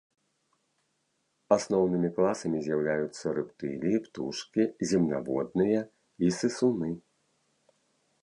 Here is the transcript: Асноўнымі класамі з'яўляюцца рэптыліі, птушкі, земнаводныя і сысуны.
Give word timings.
Асноўнымі 1.57 2.09
класамі 2.15 2.61
з'яўляюцца 2.67 3.25
рэптыліі, 3.39 3.97
птушкі, 4.07 4.61
земнаводныя 4.91 5.81
і 6.25 6.31
сысуны. 6.39 6.89